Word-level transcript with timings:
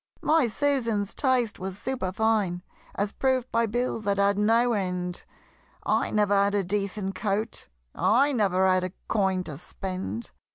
My 0.23 0.47
Susan's 0.47 1.13
taste 1.13 1.59
was 1.59 1.77
superfine, 1.77 2.63
As 2.95 3.11
proved 3.11 3.51
by 3.51 3.67
bills 3.67 4.01
that 4.01 4.17
had 4.17 4.35
no 4.35 4.73
end 4.73 5.25
I 5.83 6.09
never 6.09 6.33
had 6.33 6.55
a 6.55 6.63
decent 6.63 7.13
coat 7.13 7.67
I 7.93 8.31
never 8.33 8.67
had 8.67 8.83
a 8.83 8.93
coin 9.07 9.43
to 9.43 9.59
spend! 9.59 10.31